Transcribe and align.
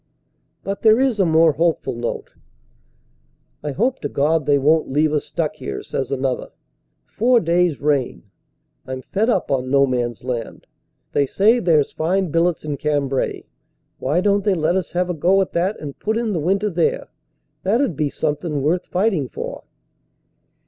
But 0.63 0.81
there 0.81 0.99
is 0.99 1.19
a 1.19 1.25
more 1.27 1.51
hopeful 1.51 1.93
note. 1.93 2.31
"I 3.61 3.69
hope 3.69 3.99
to 3.99 4.09
God 4.09 4.47
they 4.47 4.57
won 4.57 4.85
t 4.85 4.89
leave 4.89 5.13
us 5.13 5.25
stuck 5.25 5.57
here," 5.57 5.83
says 5.83 6.11
another. 6.11 6.49
"Four 7.05 7.39
days 7.39 7.79
rain; 7.83 8.23
I 8.87 8.93
m 8.93 9.03
fed 9.03 9.29
up 9.29 9.51
on 9.51 9.69
No 9.69 9.85
Man 9.85 10.09
s 10.09 10.23
Land, 10.23 10.65
They 11.11 11.27
say 11.27 11.59
there 11.59 11.81
s 11.81 11.91
fine 11.91 12.31
billets 12.31 12.65
in 12.65 12.77
Cambrai. 12.77 13.43
Why 13.99 14.21
don 14.21 14.41
t 14.41 14.45
they 14.49 14.55
let 14.55 14.75
us 14.75 14.93
have 14.93 15.07
a 15.11 15.13
go 15.13 15.39
at 15.39 15.51
that 15.53 15.79
and 15.79 15.99
put 15.99 16.17
in 16.17 16.33
the 16.33 16.39
winter 16.39 16.71
there? 16.71 17.09
Thai 17.63 17.83
ud 17.83 17.95
be 17.95 18.09
something 18.09 18.63
worth 18.63 18.87
fighting 18.87 19.29
for." 19.29 19.65